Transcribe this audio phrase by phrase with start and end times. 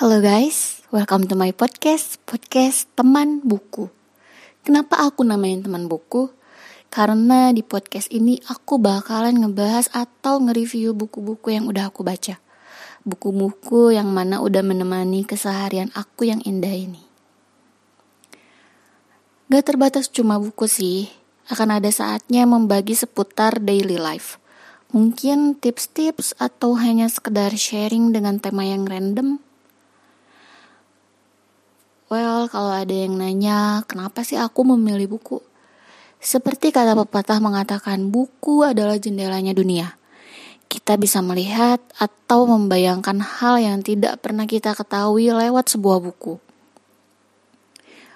[0.00, 3.92] Halo guys, welcome to my podcast, podcast teman buku.
[4.64, 6.32] Kenapa aku namain teman buku?
[6.88, 12.40] Karena di podcast ini aku bakalan ngebahas atau nge-review buku-buku yang udah aku baca.
[13.04, 17.04] Buku-buku yang mana udah menemani keseharian aku yang indah ini.
[19.52, 21.12] Gak terbatas cuma buku sih,
[21.52, 24.40] akan ada saatnya membagi seputar daily life.
[24.96, 29.44] Mungkin tips-tips atau hanya sekedar sharing dengan tema yang random
[32.40, 35.44] Well, kalau ada yang nanya, kenapa sih aku memilih buku?
[36.24, 40.00] Seperti kata pepatah mengatakan, buku adalah jendelanya dunia.
[40.64, 46.40] Kita bisa melihat atau membayangkan hal yang tidak pernah kita ketahui lewat sebuah buku.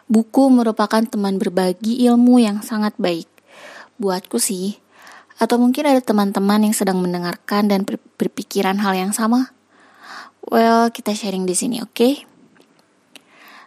[0.08, 3.28] Buku merupakan teman berbagi ilmu yang sangat baik.
[4.00, 4.80] Buatku sih,
[5.36, 7.84] atau mungkin ada teman-teman yang sedang mendengarkan dan
[8.16, 9.52] berpikiran hal yang sama.
[10.48, 11.92] Well, kita sharing di sini, oke?
[11.92, 12.24] Okay?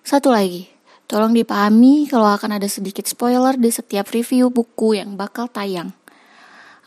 [0.08, 0.72] Satu lagi,
[1.11, 5.91] tolong dipahami kalau akan ada sedikit spoiler di setiap review buku yang bakal tayang.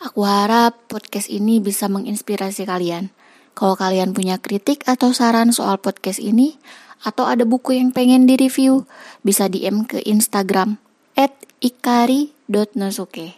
[0.01, 3.13] Aku harap podcast ini bisa menginspirasi kalian.
[3.53, 6.57] Kalau kalian punya kritik atau saran soal podcast ini,
[7.05, 8.89] atau ada buku yang pengen di-review,
[9.21, 10.81] bisa DM ke Instagram
[11.13, 13.37] at ikari.nosuke.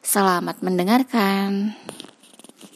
[0.00, 1.76] Selamat mendengarkan.